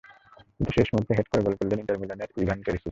[0.55, 2.79] কিন্তু শেষ মুহূর্তে হেড করে গোল করলেন ইন্টার মিলানের ইভান পেরিসিচ।